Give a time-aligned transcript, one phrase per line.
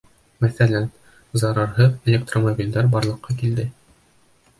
[0.43, 0.85] Мәҫәлән,
[1.43, 3.67] зарарһыҙ электромобилдәр барлыҡҡа килде.